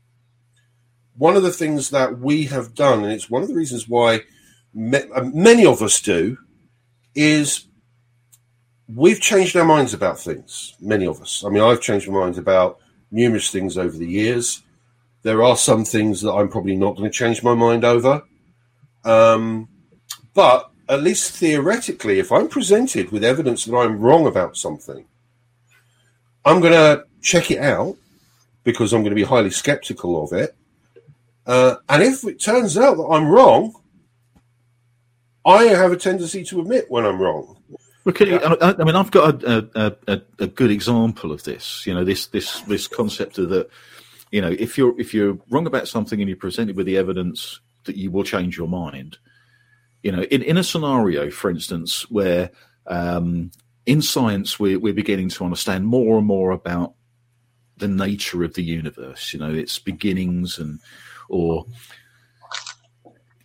[1.17, 4.17] One of the things that we have done, and it's one of the reasons why
[4.17, 6.39] uh, many of us do,
[7.15, 7.67] is
[8.95, 10.75] we've changed our minds about things.
[10.81, 11.45] Many of us.
[11.45, 12.79] I mean, I've changed my mind about
[13.11, 14.63] numerous things over the years.
[15.23, 18.23] There are some things that I'm probably not going to change my mind over.
[19.05, 19.69] Um,
[20.35, 25.07] but at least theoretically, if I'm presented with evidence that I'm wrong about something,
[26.45, 27.97] I'm going to check it out
[28.65, 30.57] because I'm going to be highly skeptical of it.
[31.47, 33.75] Uh, and if it turns out that I'm wrong,
[35.45, 37.62] I have a tendency to admit when I'm wrong.
[38.05, 41.87] Well, you, I, I, mean, I've got a, a, a, a, good example of this.
[41.87, 43.69] You know, this this this concept of that.
[44.33, 47.61] You know, if you're if you're wrong about something and you're presented with the evidence
[47.85, 49.19] that you will change your mind.
[50.03, 52.51] You know, in, in a scenario, for instance, where
[52.89, 53.53] um,
[53.87, 56.95] in science we're, we're beginning to understand more and more about
[57.77, 59.33] the nature of the universe.
[59.33, 60.81] You know, its beginnings and
[61.29, 61.67] or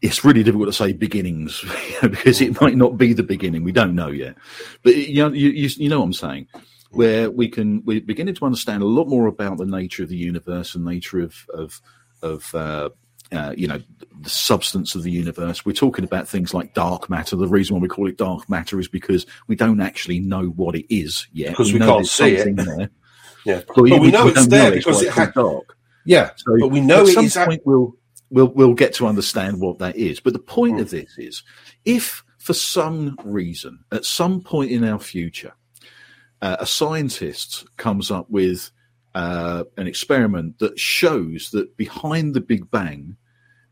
[0.07, 1.63] it's really difficult to say beginnings
[2.01, 3.63] because it might not be the beginning.
[3.63, 4.35] We don't know yet,
[4.83, 6.47] but you know, you, you, you know what I'm saying.
[6.91, 10.15] Where we can we're beginning to understand a lot more about the nature of the
[10.15, 11.81] universe and nature of of
[12.21, 12.89] of uh,
[13.33, 13.81] uh, you know
[14.21, 15.65] the substance of the universe.
[15.65, 17.35] We're talking about things like dark matter.
[17.35, 20.75] The reason why we call it dark matter is because we don't actually know what
[20.75, 21.49] it is yet.
[21.49, 22.55] Because we, we can't see it.
[22.55, 22.89] There.
[23.45, 25.77] Yeah, but, we, we, know we it's there because it had dark.
[26.03, 27.95] Yeah, so but we know at some point we'll
[28.29, 30.19] we'll we'll get to understand what that is.
[30.19, 30.81] But the point mm.
[30.81, 31.43] of this is,
[31.85, 35.53] if for some reason at some point in our future,
[36.41, 38.71] uh, a scientist comes up with
[39.15, 43.17] uh, an experiment that shows that behind the Big Bang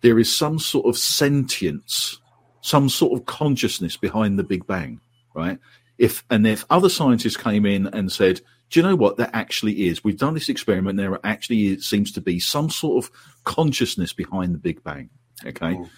[0.02, 2.20] there is some sort of sentience,
[2.62, 5.00] some sort of consciousness behind the Big Bang,
[5.34, 5.58] right?
[5.98, 9.88] If and if other scientists came in and said, "Do you know what there actually
[9.88, 10.04] is?
[10.04, 10.98] We've done this experiment.
[10.98, 13.12] There actually seems to be some sort of
[13.44, 15.10] consciousness behind the Big Bang."
[15.46, 15.90] Okay, mm.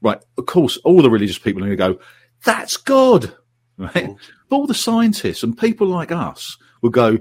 [0.00, 0.22] right?
[0.36, 2.04] Of course, all the religious people are going to go,
[2.44, 3.34] "That's God,"
[3.76, 3.92] right?
[3.94, 4.18] Mm.
[4.48, 7.18] But all the scientists and people like us will go,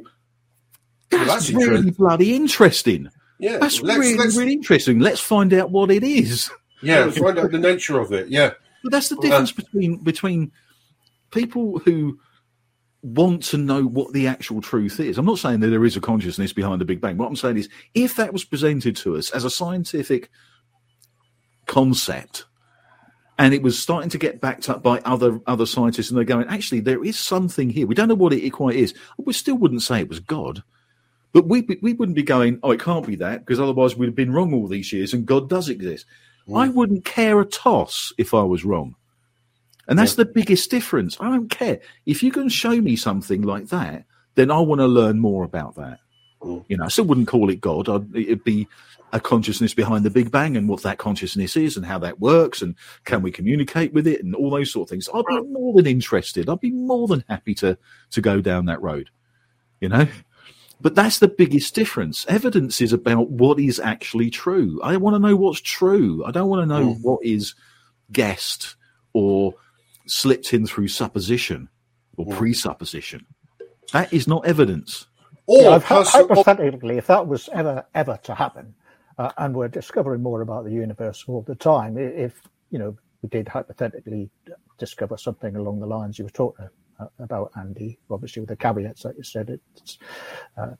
[1.10, 3.10] that's, well, that's really bloody interesting.
[3.39, 5.00] Yeah, that's let's, really let's, really interesting.
[5.00, 6.50] Let's find out what it is.
[6.82, 8.28] Yeah, find out the nature of it.
[8.28, 8.52] Yeah,
[8.84, 10.52] but that's the difference between between
[11.32, 12.19] people who
[13.04, 15.18] want to know what the actual truth is.
[15.18, 17.18] I'm not saying that there is a consciousness behind the Big Bang.
[17.18, 20.30] What I'm saying is, if that was presented to us as a scientific
[21.66, 22.46] concept,
[23.38, 26.48] and it was starting to get backed up by other other scientists, and they're going,
[26.48, 27.86] actually, there is something here.
[27.86, 28.94] We don't know what it quite is.
[29.18, 30.63] We still wouldn't say it was God.
[31.34, 34.16] But we we wouldn't be going, oh, it can't be that, because otherwise we'd have
[34.16, 36.06] been wrong all these years and God does exist.
[36.48, 36.58] Mm.
[36.58, 38.96] I wouldn't care a toss if I was wrong.
[39.88, 40.24] And that's yeah.
[40.24, 41.17] the biggest difference.
[41.19, 41.80] I don't care.
[42.06, 45.76] If you can show me something like that, then I want to learn more about
[45.76, 46.00] that.
[46.41, 46.65] Mm.
[46.67, 47.89] You know, I still wouldn't call it God.
[47.89, 48.67] I'd, it'd be
[49.12, 52.62] a consciousness behind the Big Bang and what that consciousness is and how that works
[52.62, 55.08] and can we communicate with it and all those sort of things.
[55.13, 56.50] I'd be more than interested.
[56.50, 57.78] I'd be more than happy to
[58.12, 59.10] to go down that road.
[59.80, 60.08] You know?
[60.82, 62.26] But that's the biggest difference.
[62.28, 64.82] Evidence is about what is actually true.
[64.84, 66.26] I want to know what's true.
[66.26, 67.02] I don't want to know mm.
[67.02, 67.54] what is
[68.12, 68.76] guessed
[69.13, 69.54] or
[70.06, 71.70] slipped in through supposition
[72.18, 72.38] or mm.
[72.38, 73.26] presupposition.
[73.92, 75.08] That is not evidence.
[75.46, 78.74] Or yeah, hypothetically, if that was ever ever to happen,
[79.18, 83.30] uh, and we're discovering more about the universe all the time, if you know we
[83.30, 84.30] did hypothetically
[84.78, 89.04] discover something along the lines you were talking uh, about Andy, obviously with the caveats
[89.04, 89.60] that you said.
[89.76, 89.98] It's,
[90.58, 90.72] uh,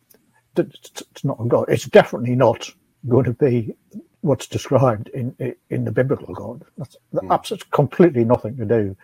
[0.56, 1.66] it's not a God.
[1.68, 2.70] It's definitely not
[3.08, 3.76] going to be
[4.24, 6.64] what's described in in the biblical God.
[6.78, 7.72] That's, that's mm.
[7.72, 8.96] completely nothing to do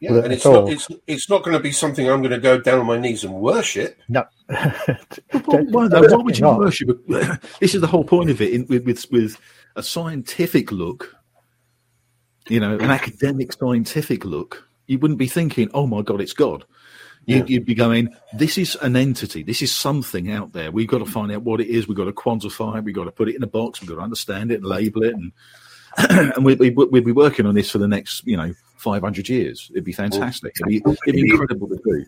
[0.00, 2.32] yeah, with it and it's not, it's, it's not going to be something I'm going
[2.32, 3.98] to go down on my knees and worship.
[4.08, 4.24] No.
[4.46, 6.58] why, why would you not.
[6.58, 7.06] worship?
[7.60, 9.40] this is the whole point of it in, with, with, with
[9.76, 11.16] a scientific look,
[12.48, 16.64] you know, an academic scientific look you wouldn't be thinking, "Oh my God, it's God."
[17.28, 19.42] You'd, you'd, be going, "This is an entity.
[19.42, 20.70] This is something out there.
[20.70, 21.86] We've got to find out what it is.
[21.86, 22.84] We've got to quantify it.
[22.84, 23.80] We've got to put it in a box.
[23.80, 25.32] We've got to understand it and label it, and
[26.36, 29.28] and we'd, we'd, we'd, be working on this for the next, you know, five hundred
[29.28, 29.70] years.
[29.72, 30.54] It'd be fantastic.
[30.60, 32.04] It'd be, it'd be incredible to do."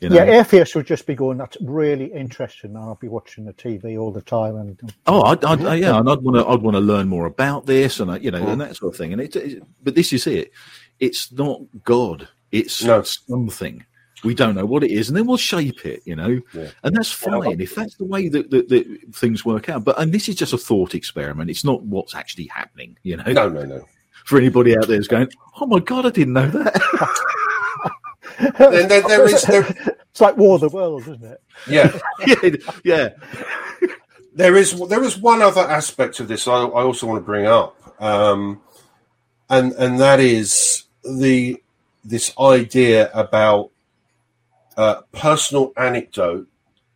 [0.00, 0.16] You know?
[0.16, 1.36] Yeah, Airface would just be going.
[1.36, 2.74] That's really interesting.
[2.74, 4.56] I'll be watching the TV all the time.
[4.56, 7.26] And oh, I'd, I'd uh, yeah, and I'd want to, I'd want to learn more
[7.26, 8.66] about this, and uh, you know, and mm.
[8.66, 9.12] that sort of thing.
[9.12, 10.50] And it, it, but this is it
[11.00, 12.28] it's not God.
[12.52, 13.02] It's No.
[13.02, 13.84] something.
[14.22, 16.68] We don't know what it is, and then we'll shape it, you know, Yeah.
[16.82, 19.84] and that's fine if that's the way that, that, that things work out.
[19.84, 23.24] But and this is just a thought experiment; it's not what's actually happening, you know.
[23.32, 23.84] No, no, no.
[24.26, 25.28] For anybody out there who's going,
[25.60, 27.90] "Oh my god, I didn't know that,"
[28.58, 29.62] Then there, there is, there,
[30.10, 31.40] It's like War of the Worlds, isn't it?
[31.68, 33.08] yeah, yeah, yeah,
[34.34, 37.46] there is there is one other aspect of this I, I also want to bring
[37.46, 38.60] up, um,
[39.48, 41.62] and and that is the
[42.04, 43.70] this idea about
[44.76, 46.46] uh, personal anecdote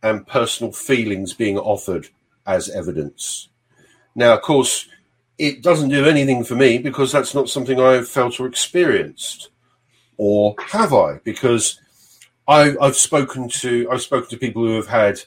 [0.01, 2.09] and personal feelings being offered
[2.45, 3.49] as evidence.
[4.13, 4.87] Now, of course,
[5.37, 9.49] it doesn't do anything for me because that's not something I've felt or experienced,
[10.17, 11.19] or have I?
[11.23, 11.79] Because
[12.47, 15.21] I, I've spoken to I've spoken to people who have had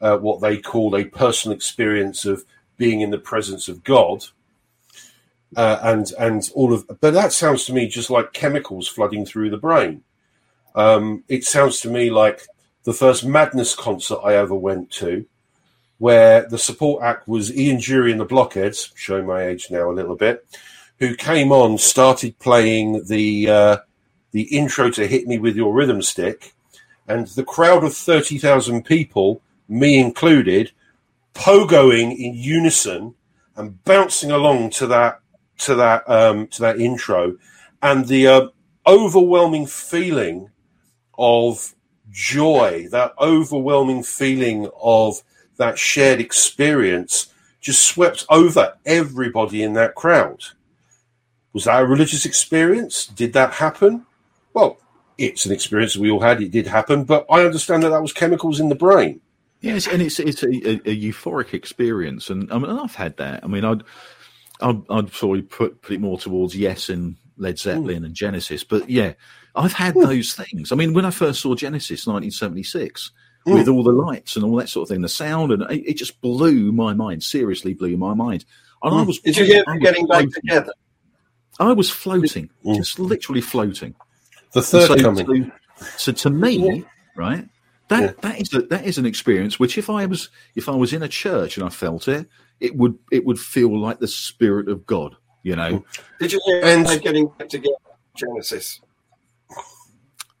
[0.00, 2.44] uh, what they call a personal experience of
[2.76, 4.26] being in the presence of God,
[5.56, 6.86] uh, and and all of.
[7.00, 10.02] But that sounds to me just like chemicals flooding through the brain.
[10.74, 12.46] Um, it sounds to me like
[12.84, 15.24] the first Madness concert I ever went to,
[15.98, 19.92] where the support act was Ian Dury and the Blockheads, showing my age now a
[19.92, 20.46] little bit,
[20.98, 23.76] who came on, started playing the uh,
[24.32, 26.54] the intro to "Hit Me with Your Rhythm Stick,"
[27.06, 30.72] and the crowd of thirty thousand people, me included,
[31.34, 33.14] pogoing in unison
[33.56, 35.20] and bouncing along to that
[35.58, 37.36] to that um, to that intro,
[37.82, 38.48] and the uh,
[38.86, 40.50] overwhelming feeling
[41.18, 41.74] of
[42.10, 45.22] joy, that overwhelming feeling of
[45.56, 50.42] that shared experience, just swept over everybody in that crowd.
[51.52, 53.06] Was that a religious experience?
[53.06, 54.06] Did that happen?
[54.52, 54.78] Well,
[55.16, 56.42] it's an experience we all had.
[56.42, 59.20] It did happen, but I understand that that was chemicals in the brain.
[59.60, 63.16] Yes, and it's it's a, a, a euphoric experience, and um, I mean I've had
[63.16, 63.42] that.
[63.42, 63.82] I mean I'd
[64.60, 68.04] I'd, I'd probably put put it more towards Yes and Led Zeppelin hmm.
[68.04, 69.14] and Genesis, but yeah,
[69.54, 70.72] I've had those things.
[70.72, 73.10] I mean when I first saw Genesis, 1976,
[73.46, 75.94] with all the lights and all that sort of thing, the sound, and it, it
[75.94, 77.22] just blew my mind.
[77.22, 78.44] Seriously, blew my mind.
[78.82, 80.32] And I was Did you hear I them getting back floating.
[80.32, 80.72] together?
[81.60, 82.76] I was floating, Mm.
[82.76, 83.94] just literally floating.
[84.54, 85.52] The third so, coming.
[85.76, 86.82] So, so to me, Yeah.
[87.16, 87.48] right,
[87.88, 88.12] that Yeah.
[88.22, 91.02] that is a, that is an experience which if I was if I was in
[91.02, 92.26] a church and I felt it,
[92.60, 95.16] it would it would feel like the spirit of God.
[95.42, 95.84] You know,
[96.18, 97.76] Did you hear And- them getting back together?
[98.16, 98.80] Genesis.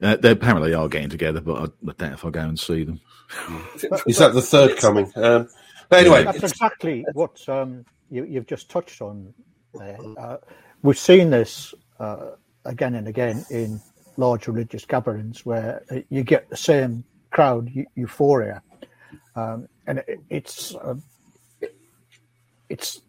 [0.04, 2.84] Uh, they apparently are getting together, but I, I doubt if I go and see
[2.84, 3.00] them.
[4.06, 5.10] Is that the third coming?
[5.16, 5.48] Um,
[5.88, 9.32] but anyway, That's exactly what um, you, you've just touched on.
[9.74, 9.98] There.
[10.16, 10.36] Uh,
[10.82, 12.32] we've seen this uh,
[12.64, 13.80] again and again in
[14.16, 18.62] large religious gatherings where uh, you get the same crowd eu- euphoria,
[19.34, 20.94] um, and it, it's uh,
[21.60, 21.74] it-
[22.68, 23.00] it's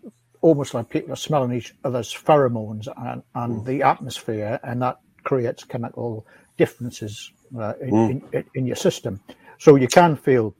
[0.41, 5.63] almost like people are smelling each other's pheromones and, and the atmosphere, and that creates
[5.63, 6.25] chemical
[6.57, 9.19] differences uh, in, in, in your system.
[9.59, 10.53] So you can feel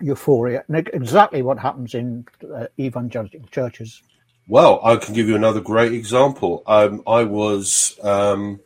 [0.00, 4.02] euphoria, and exactly what happens in uh, evangelical churches.
[4.48, 6.62] Well, I can give you another great example.
[6.66, 8.60] Um, I was um,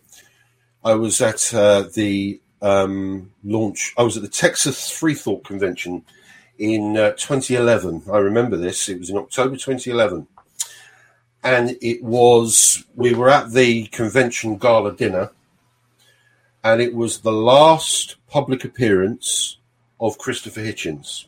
[0.85, 3.95] I was at uh, the um, launch.
[3.97, 6.05] I was at the Texas Free Thought Convention
[6.59, 8.03] in uh, 2011.
[8.13, 8.89] I remember this.
[8.89, 10.27] It was in October 2011,
[11.43, 15.31] and it was we were at the convention gala dinner,
[16.63, 19.59] and it was the last public appearance
[19.99, 21.27] of Christopher Hitchens,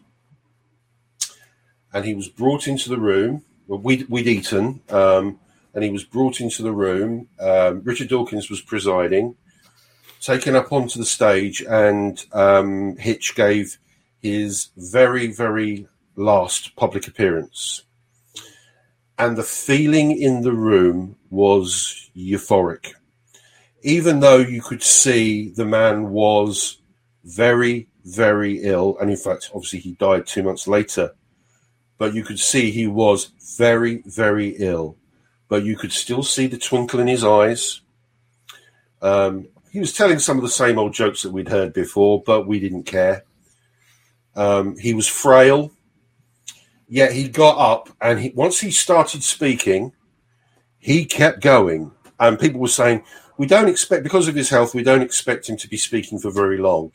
[1.93, 3.45] and he was brought into the room
[3.79, 5.39] we'd, we'd eaten, um,
[5.75, 7.29] and he was brought into the room.
[7.41, 9.37] Um, Richard Dawkins was presiding,
[10.21, 13.79] taken up onto the stage, and um, Hitch gave
[14.21, 17.85] his very, very last public appearance.
[19.19, 22.95] And the feeling in the room was euphoric.
[23.83, 26.79] Even though you could see the man was
[27.25, 31.13] very, very ill, and in fact, obviously, he died two months later
[32.03, 34.97] but you could see he was very, very ill.
[35.47, 37.81] But you could still see the twinkle in his eyes.
[39.01, 42.49] Um, he was telling some of the same old jokes that we'd heard before, but
[42.49, 43.23] we didn't care.
[44.35, 45.71] Um, he was frail,
[46.89, 49.93] yet he got up and he, once he started speaking,
[50.81, 51.93] he kept going.
[52.19, 53.05] And people were saying,
[53.39, 56.31] We don't expect, because of his health, we don't expect him to be speaking for
[56.31, 56.93] very long.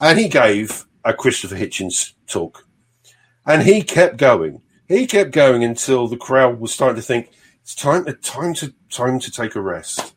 [0.00, 2.66] And he gave a Christopher Hitchens talk.
[3.46, 4.62] And he kept going.
[4.88, 7.30] He kept going until the crowd was starting to think
[7.62, 10.14] it's time, to time to time to take a rest.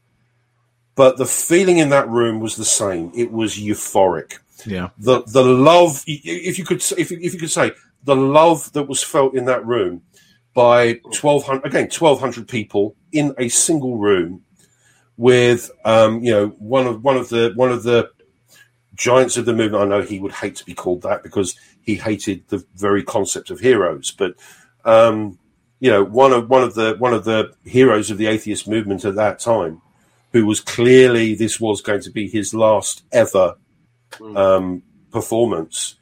[0.96, 3.12] But the feeling in that room was the same.
[3.16, 4.40] It was euphoric.
[4.66, 7.72] Yeah, The the love, if you could, if you, if you could say
[8.04, 10.04] the love that was felt in that room
[10.54, 14.43] by twelve hundred again twelve hundred people in a single room
[15.18, 18.10] with um, you know one of one of the one of the
[18.96, 19.84] giants of the movement.
[19.84, 23.50] I know he would hate to be called that because he hated the very concept
[23.50, 24.36] of heroes, but
[24.86, 25.40] um,
[25.80, 29.06] you know one of one of the one of the heroes of the atheist movement
[29.06, 29.82] at that time,
[30.32, 33.56] who was clearly this was going to be his last ever
[34.36, 35.96] um, performance,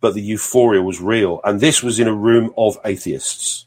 [0.00, 3.66] but the euphoria was real, and this was in a room of atheists.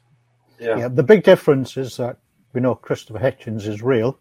[0.59, 0.77] Yeah.
[0.77, 2.17] Yeah, the big difference is that
[2.53, 4.17] we know Christopher Hitchens is real,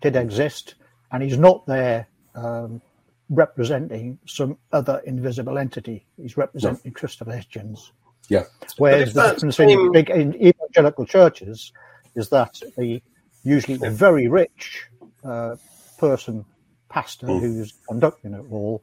[0.00, 0.74] did exist,
[1.12, 2.80] and he's not there um,
[3.28, 6.04] representing some other invisible entity.
[6.16, 7.90] He's representing Christopher Hitchens.
[8.28, 8.44] Yeah,
[8.78, 11.72] Whereas the that difference in big in evangelical churches
[12.14, 13.02] is that the
[13.42, 14.86] usually the very rich
[15.24, 15.56] uh,
[15.98, 16.44] person,
[16.88, 18.82] pastor who's conducting it all,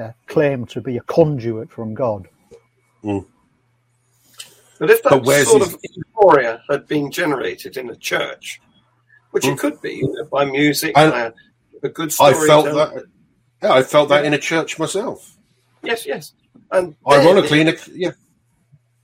[0.00, 2.28] uh, claim to be a conduit from God.
[4.80, 8.60] But if that where's sort his- of euphoria had been generated in a church,
[9.30, 11.32] which it could be you know, by music, And by a,
[11.84, 12.46] a good I story.
[12.48, 13.04] felt that.
[13.62, 15.36] Yeah, I felt that in a church myself.
[15.82, 16.32] Yes, yes.
[16.70, 18.10] And Ironically, it, in a, yeah,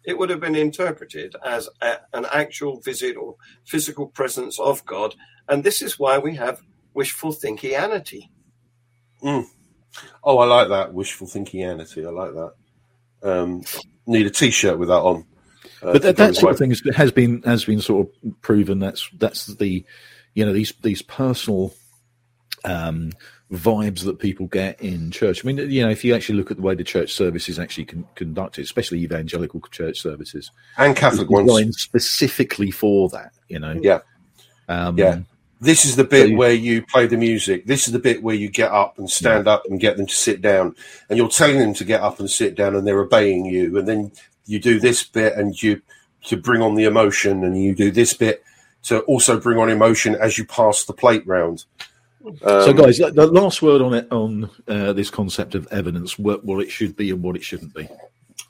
[0.05, 5.14] it would have been interpreted as a, an actual visit or physical presence of God.
[5.49, 6.61] And this is why we have
[6.95, 8.29] wishful thinkianity.
[9.22, 12.07] Oh, I like that wishful thinkianity.
[12.07, 12.53] I like that.
[13.22, 13.62] Um,
[14.07, 15.25] need a T-shirt with that on.
[15.83, 18.79] Uh, but that, that sort of thing has been has been sort of proven.
[18.79, 19.85] That's that's the
[20.35, 21.72] you know these these personal
[22.64, 23.12] um,
[23.53, 25.45] vibes that people get in church.
[25.45, 27.59] I mean, you know, if you actually look at the way the church service is
[27.59, 31.78] actually con- conducted, especially evangelical church services, and Catholic ones.
[31.78, 33.32] specifically for that.
[33.49, 34.01] You know, Yeah,
[34.68, 35.20] um, yeah.
[35.61, 37.66] This is the bit So you- where you play the music.
[37.66, 40.14] This is the bit where you get up and stand up and get them to
[40.14, 40.74] sit down,
[41.09, 43.78] and you're telling them to get up and sit down, and they're obeying you.
[43.78, 44.12] And then
[44.47, 45.80] you do this bit, and you
[46.24, 48.43] to bring on the emotion, and you do this bit
[48.85, 51.64] to also bring on emotion as you pass the plate round.
[52.41, 56.18] So, Um, guys, the the last word on it on uh, this concept of evidence,
[56.18, 57.87] what, what it should be and what it shouldn't be.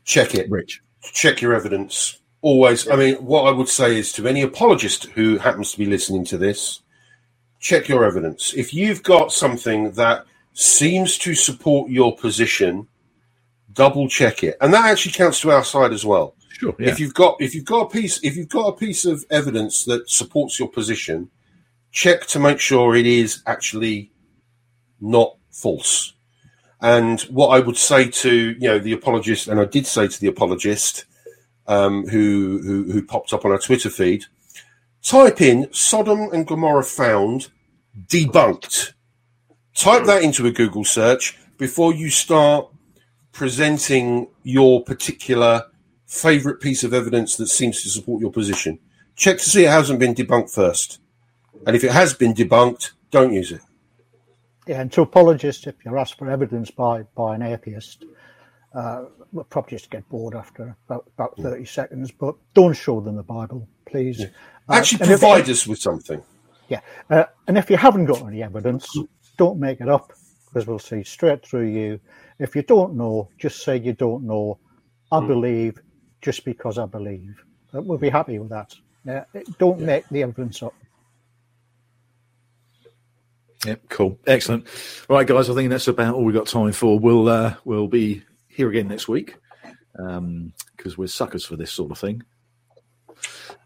[0.04, 0.48] check it.
[0.50, 5.06] Rich, check your evidence always i mean what i would say is to any apologist
[5.14, 6.82] who happens to be listening to this
[7.58, 12.86] check your evidence if you've got something that seems to support your position
[13.72, 17.00] double check it and that actually counts to our side as well sure, yeah, if
[17.00, 20.08] you've got if you've got a piece if you've got a piece of evidence that
[20.08, 21.30] supports your position
[21.90, 24.10] check to make sure it is actually
[25.00, 26.12] not false.
[26.80, 30.20] And what i would say to you know the apologist and i did say to
[30.20, 31.06] the apologist
[31.66, 34.24] um, who, who who popped up on our twitter feed
[35.02, 37.48] type in sodom and gomorrah found
[38.06, 38.92] debunked.
[39.74, 42.68] Type that into a google search before you start
[43.32, 45.64] presenting your particular
[46.06, 48.78] favorite piece of evidence that seems to support your position.
[49.16, 51.00] Check to see it hasn't been debunked first.
[51.66, 53.60] And if it has been debunked, don't use it.
[54.66, 58.04] Yeah, and to apologists, if you're asked for evidence by, by an atheist,
[58.74, 63.16] uh, we'll probably just get bored after about, about 30 seconds, but don't show them
[63.16, 64.22] the Bible, please.
[64.22, 64.28] Uh,
[64.70, 66.22] Actually, if- provide us with something.
[66.68, 66.80] Yeah,
[67.10, 68.88] uh, and if you haven't got any evidence,
[69.36, 70.12] don't make it up
[70.46, 72.00] because we'll see straight through you.
[72.38, 74.58] If you don't know, just say you don't know.
[75.12, 75.78] I believe
[76.24, 77.44] just because I believe.
[77.72, 78.74] Uh, we'll be happy with that.
[79.08, 79.20] Uh,
[79.58, 80.74] don't make the evidence up.
[83.66, 84.66] yeah, cool, excellent.
[85.08, 86.98] All right, guys, I think that's about all we've got time for.
[86.98, 89.36] We'll uh, we'll be here again next week
[89.92, 92.22] because we're suckers for this sort of thing.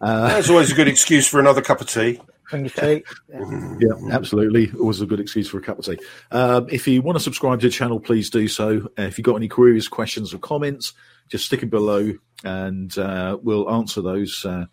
[0.00, 2.20] That's always a good excuse for another cup of tea.
[2.50, 3.04] Bring your tea.
[3.80, 4.72] Yeah, absolutely.
[4.80, 5.98] Always a good excuse for a cup of tea.
[6.30, 8.88] Um, if you want to subscribe to the channel, please do so.
[8.98, 10.94] Uh, if you've got any queries, questions, or comments,
[11.28, 12.12] just stick it below
[12.44, 14.44] and uh, we'll answer those.
[14.44, 14.64] Uh,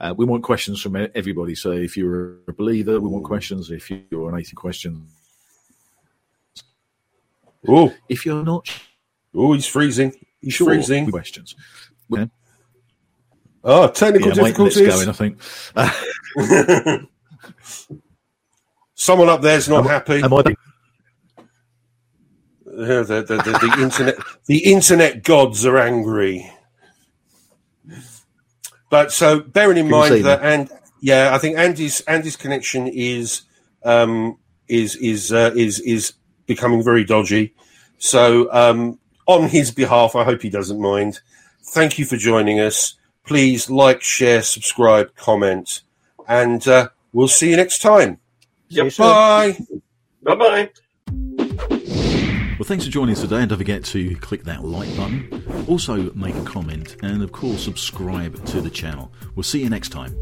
[0.00, 1.54] uh, we want questions from everybody.
[1.54, 3.70] So if you're a believer, we want questions.
[3.70, 5.06] If you're an atheist, question.
[7.68, 8.68] Oh, If you're not
[9.34, 10.12] oh, he's freezing.
[10.40, 11.10] He's sure, freezing.
[11.10, 11.54] questions.
[12.08, 12.26] Yeah,
[13.64, 14.88] Oh, technical yeah, mate, let's difficulties.
[14.96, 17.06] go in, I think.
[18.94, 20.22] Someone up there's not happy.
[20.22, 20.42] Am I?
[22.72, 24.16] Uh, the, the, the, the internet
[24.46, 26.50] the internet gods are angry.
[28.88, 30.70] But so bearing in Can mind that and
[31.00, 33.42] yeah, I think Andy's Andy's connection is
[33.84, 34.38] um
[34.68, 36.14] is is uh, is is
[36.46, 37.54] becoming very dodgy.
[37.98, 41.20] So um on his behalf, I hope he doesn't mind.
[41.62, 42.94] Thank you for joining us.
[43.24, 45.82] Please like, share, subscribe, comment,
[46.26, 48.18] and uh, we'll see you next time.
[48.70, 48.96] See you Yep.
[48.96, 49.58] Bye.
[50.22, 50.70] Bye bye.
[52.58, 55.66] Well, thanks for joining us today, and don't forget to click that like button.
[55.66, 59.12] Also, make a comment, and of course, subscribe to the channel.
[59.34, 60.16] We'll see you next time.